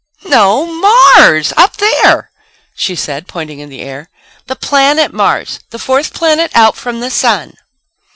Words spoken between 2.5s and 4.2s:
she said, pointing up in the air.